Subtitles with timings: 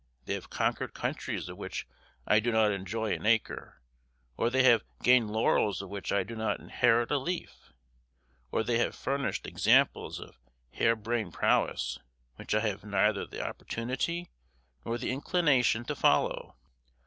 [0.25, 1.85] They have conquered countries of which
[2.25, 3.83] I do not enjoy an acre,
[4.35, 7.71] or they have gained laurels of which I do not inherit a leaf,
[8.51, 10.39] or they have furnished examples of
[10.73, 11.99] hair brained prowess,
[12.37, 14.31] which I have neither the opportunity
[14.83, 16.55] nor the inclination to follow.